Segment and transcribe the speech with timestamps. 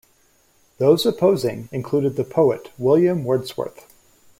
[0.79, 3.85] Those opposing included the poet William Wordsworth.